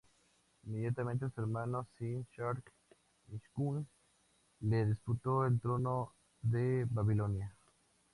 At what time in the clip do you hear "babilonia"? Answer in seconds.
6.89-7.55